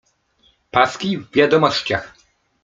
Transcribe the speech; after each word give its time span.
Paski 0.71 1.17
w 1.17 1.31
Wiadomościach 1.31 2.13